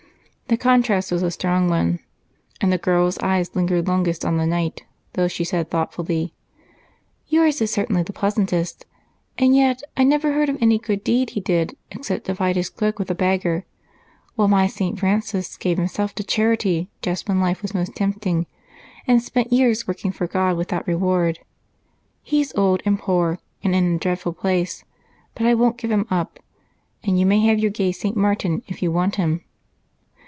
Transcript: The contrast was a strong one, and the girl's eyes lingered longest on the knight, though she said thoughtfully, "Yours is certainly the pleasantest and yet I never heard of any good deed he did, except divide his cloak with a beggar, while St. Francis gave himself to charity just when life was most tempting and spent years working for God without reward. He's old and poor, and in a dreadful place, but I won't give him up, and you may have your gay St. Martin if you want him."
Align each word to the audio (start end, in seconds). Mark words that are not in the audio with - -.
The 0.51 0.57
contrast 0.57 1.13
was 1.13 1.23
a 1.23 1.31
strong 1.31 1.69
one, 1.69 1.99
and 2.59 2.73
the 2.73 2.77
girl's 2.77 3.17
eyes 3.19 3.55
lingered 3.55 3.87
longest 3.87 4.25
on 4.25 4.35
the 4.35 4.45
knight, 4.45 4.83
though 5.13 5.29
she 5.29 5.45
said 5.45 5.69
thoughtfully, 5.71 6.33
"Yours 7.29 7.61
is 7.61 7.71
certainly 7.71 8.03
the 8.03 8.11
pleasantest 8.11 8.85
and 9.37 9.55
yet 9.55 9.81
I 9.95 10.03
never 10.03 10.33
heard 10.33 10.49
of 10.49 10.57
any 10.59 10.77
good 10.77 11.05
deed 11.05 11.29
he 11.29 11.39
did, 11.39 11.77
except 11.89 12.25
divide 12.25 12.57
his 12.57 12.69
cloak 12.69 12.99
with 12.99 13.09
a 13.09 13.15
beggar, 13.15 13.63
while 14.35 14.67
St. 14.67 14.99
Francis 14.99 15.55
gave 15.55 15.77
himself 15.77 16.13
to 16.15 16.21
charity 16.23 16.89
just 17.01 17.29
when 17.29 17.39
life 17.39 17.61
was 17.61 17.73
most 17.73 17.95
tempting 17.95 18.45
and 19.07 19.23
spent 19.23 19.53
years 19.53 19.87
working 19.87 20.11
for 20.11 20.27
God 20.27 20.57
without 20.57 20.85
reward. 20.85 21.39
He's 22.23 22.53
old 22.55 22.83
and 22.85 22.99
poor, 22.99 23.39
and 23.63 23.73
in 23.73 23.95
a 23.95 23.99
dreadful 23.99 24.33
place, 24.33 24.83
but 25.33 25.45
I 25.45 25.53
won't 25.53 25.77
give 25.77 25.91
him 25.91 26.07
up, 26.11 26.39
and 27.05 27.17
you 27.17 27.25
may 27.25 27.39
have 27.39 27.57
your 27.59 27.71
gay 27.71 27.93
St. 27.93 28.17
Martin 28.17 28.63
if 28.67 28.83
you 28.83 28.91
want 28.91 29.15
him." 29.15 29.45